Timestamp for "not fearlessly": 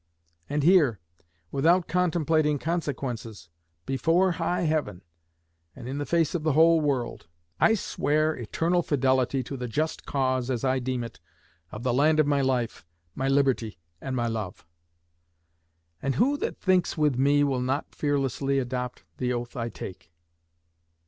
17.61-18.57